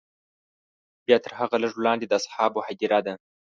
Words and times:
بیا 1.05 1.17
تر 1.25 1.31
هغه 1.39 1.55
لږ 1.63 1.71
وړاندې 1.77 2.05
د 2.07 2.13
اصحابو 2.19 2.59
هدیره 2.67 2.99
ده. 3.05 3.13